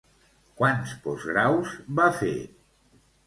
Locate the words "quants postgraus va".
0.61-2.07